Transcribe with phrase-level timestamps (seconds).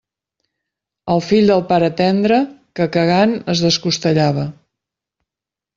[1.15, 2.41] El fill del pare tendre,
[2.81, 4.49] que cagant es descostellava.